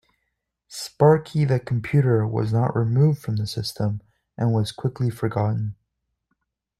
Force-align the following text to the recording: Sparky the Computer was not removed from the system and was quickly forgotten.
Sparky 0.67 1.45
the 1.45 1.59
Computer 1.59 2.25
was 2.25 2.51
not 2.51 2.75
removed 2.75 3.21
from 3.21 3.35
the 3.35 3.45
system 3.45 4.01
and 4.35 4.51
was 4.51 4.71
quickly 4.71 5.11
forgotten. 5.11 5.75